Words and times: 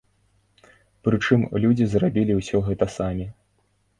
Прычым 1.07 1.43
людзі 1.65 1.85
зрабілі 1.91 2.37
ўсё 2.39 2.57
гэта 2.69 2.85
самі. 2.97 3.29